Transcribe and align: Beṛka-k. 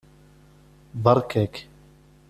Beṛka-k. 1.03 1.55